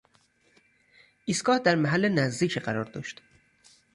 [1.25, 3.21] ایستگاه در محل نزدیکی قرار داشت.